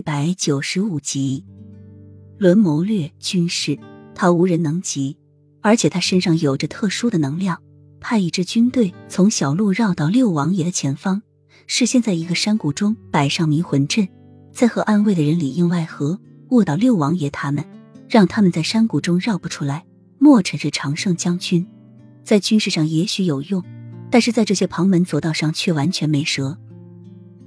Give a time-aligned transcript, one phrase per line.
[0.00, 1.44] 一百九十五集，
[2.38, 3.78] 论谋略、军事，
[4.14, 5.14] 他无人能及，
[5.60, 7.60] 而且他身上有着特殊的能量。
[8.00, 11.20] 派一支军队从小路绕到六王爷的前方，
[11.66, 14.08] 事先在一个山谷中摆上迷魂阵，
[14.54, 17.62] 再和安慰的人里应外合，误导六王爷他们，
[18.08, 19.84] 让他们在山谷中绕不出来。
[20.18, 21.66] 莫尘是常胜将军，
[22.24, 23.62] 在军事上也许有用，
[24.10, 26.56] 但是在这些旁门左道上却完全没辙。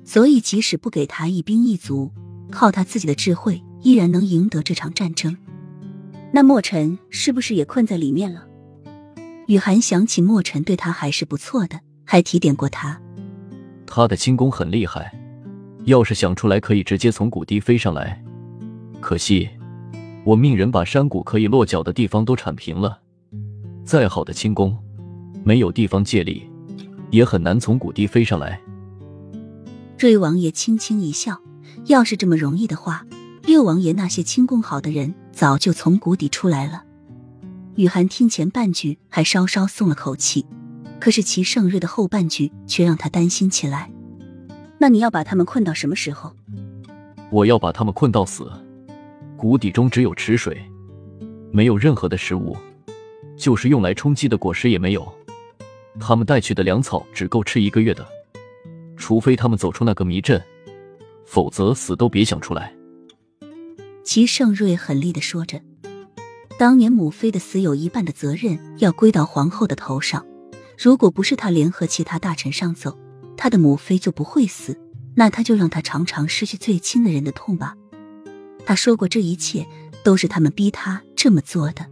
[0.05, 2.11] 所以，即使不给他一兵一卒，
[2.51, 5.35] 靠他自己的智慧，依然能赢得这场战争。
[6.31, 8.45] 那墨尘是不是也困在里面了？
[9.47, 12.99] 雨涵想起墨尘对他还是不错的，还提点过他。
[13.85, 15.13] 他的轻功很厉害，
[15.85, 18.23] 要是想出来，可以直接从谷底飞上来。
[19.01, 19.49] 可惜，
[20.23, 22.99] 我命人把山谷可以落脚的地方都铲平了。
[23.83, 24.77] 再好的轻功，
[25.43, 26.49] 没有地方借力，
[27.11, 28.59] 也很难从谷底飞上来。
[29.99, 31.39] 瑞王爷轻轻一笑
[31.85, 33.05] ：“要是这么容易的话，
[33.43, 36.83] 六王爷那些轻功好的人早就从谷底出来了。”
[37.75, 40.45] 雨涵听前半句还稍稍松了口气，
[40.99, 43.91] 可是齐盛瑞的后半句却让他担心起来。
[44.77, 46.33] 那你要把他们困到什么时候？
[47.31, 48.51] 我要把他们困到死。
[49.35, 50.61] 谷底中只有池水，
[51.51, 52.55] 没有任何的食物，
[53.35, 55.11] 就是用来充饥的果实也没有。
[55.99, 58.05] 他们带去的粮草只够吃一个月的。
[58.95, 60.41] 除非他们走出那个迷阵，
[61.33, 62.71] 否则死都别想出来。
[64.03, 65.59] 齐盛瑞狠厉的说着
[66.59, 70.23] ：“当年母妃的死有一半的责任要归到皇后的头上，
[70.77, 72.95] 如果不是他联合其他大臣上奏，
[73.35, 74.79] 他的母妃就不会死。
[75.15, 77.75] 那他就让他尝尝失去最亲的人的痛吧。
[78.63, 79.65] 他说过，这一切
[80.03, 81.87] 都是他们逼他这么做的。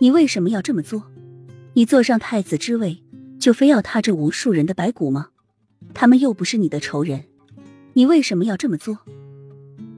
[0.00, 1.04] 你为什么要这么做？
[1.74, 3.00] 你坐上太子之位，
[3.38, 5.28] 就非要踏这无数人的白骨吗？”
[5.94, 7.24] 他们又不是你的仇人，
[8.00, 8.96] 你为什么要这么做？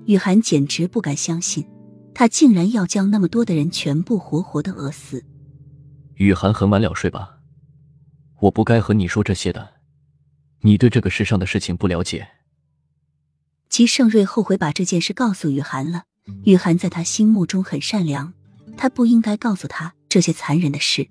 [0.06, 1.64] 雨涵简直不敢相信，
[2.12, 5.25] 他竟然要将那么多的人全部活活的饿死。
[6.14, 7.38] 雨涵，很晚了，睡吧。
[8.41, 9.75] 我不该和你说这些的，
[10.62, 12.26] 你对这个世上的事情不了解。
[13.71, 16.03] 齐盛瑞后悔把这件事告诉雨涵了。
[16.43, 18.34] 雨涵在他心目中很善良，
[18.76, 21.06] 他不应该告诉他这些残忍的事。